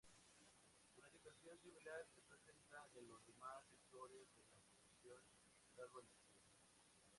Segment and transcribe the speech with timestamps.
[0.97, 5.21] Una situación similar se presenta en los demás sectores de la producción,
[5.75, 6.41] salvo energía.